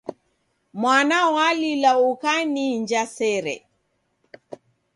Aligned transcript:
Mwana 0.81 1.19
walila, 1.35 1.91
ukaniinja 2.11 3.03
sere. 3.15 3.55